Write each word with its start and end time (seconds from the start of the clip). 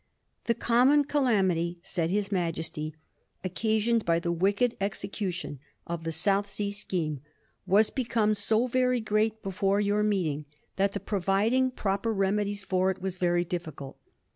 *The 0.45 0.55
common 0.55 1.03
calamity,' 1.03 1.77
said 1.83 2.09
his 2.09 2.31
Majesty,' 2.31 2.95
occasioned 3.43 4.03
by 4.03 4.17
the 4.17 4.31
wicked 4.31 4.75
execution 4.81 5.59
of 5.85 6.05
the 6.05 6.11
South 6.11 6.47
Sea 6.47 6.71
scheme, 6.71 7.21
was 7.67 7.91
become 7.91 8.33
so 8.33 8.65
very 8.65 8.99
great 8.99 9.43
before 9.43 9.79
your 9.79 10.01
meet 10.01 10.25
ing, 10.31 10.45
that 10.77 10.93
the 10.93 10.99
providing 10.99 11.69
proper 11.69 12.11
remedies 12.11 12.63
for 12.63 12.89
it 12.89 12.99
was 12.99 13.17
very 13.17 13.45
difficult. 13.45 13.99